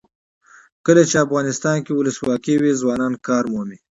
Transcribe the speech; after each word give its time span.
کله 0.85 1.01
چې 1.09 1.15
افغانستان 1.25 1.77
کې 1.85 1.91
ولسواکي 1.93 2.55
وي 2.59 2.73
ځوانان 2.81 3.13
کار 3.27 3.43
مومي. 3.51 3.77